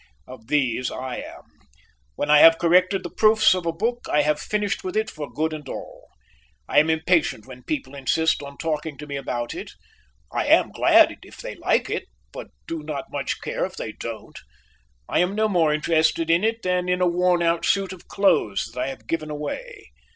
Of 0.25 0.47
these 0.47 0.89
I 0.89 1.17
am. 1.17 1.43
When 2.15 2.31
I 2.31 2.39
have 2.39 2.57
corrected 2.57 3.03
the 3.03 3.11
proofs 3.11 3.53
of 3.53 3.67
a 3.67 3.71
book, 3.71 4.05
I 4.11 4.23
have 4.23 4.39
finished 4.39 4.83
with 4.83 4.97
it 4.97 5.11
for 5.11 5.31
good 5.31 5.53
and 5.53 5.69
all. 5.69 6.09
I 6.67 6.79
am 6.79 6.89
impatient 6.89 7.45
when 7.45 7.61
people 7.61 7.93
insist 7.93 8.41
on 8.41 8.57
talking 8.57 8.97
to 8.97 9.05
me 9.05 9.15
about 9.15 9.53
it; 9.53 9.73
I 10.31 10.47
am 10.47 10.71
glad 10.71 11.15
if 11.21 11.37
they 11.39 11.53
like 11.53 11.87
it, 11.87 12.05
but 12.33 12.47
do 12.65 12.81
not 12.81 13.11
much 13.11 13.41
care 13.41 13.63
if 13.63 13.75
they 13.77 13.91
don't. 13.91 14.39
I 15.07 15.19
am 15.19 15.35
no 15.35 15.47
more 15.47 15.71
interested 15.71 16.31
in 16.31 16.43
it 16.43 16.63
than 16.63 16.89
in 16.89 16.99
a 16.99 17.07
worn 17.07 17.43
out 17.43 17.63
suit 17.63 17.93
of 17.93 18.07
clothes 18.07 18.71
that 18.73 18.81
I 18.81 18.87
have 18.87 19.05
given 19.05 19.29
away. 19.29 19.91